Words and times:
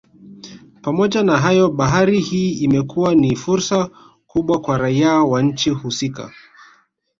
Pamoja 0.81 1.23
na 1.23 1.37
hayo 1.37 1.69
bahari 1.69 2.19
hii 2.19 2.51
imekuwa 2.53 3.15
ni 3.15 3.35
fursa 3.35 3.89
kubwa 4.27 4.61
kwa 4.61 4.77
raia 4.77 5.11
wa 5.15 5.41
nchi 5.41 5.69
husika 5.69 6.33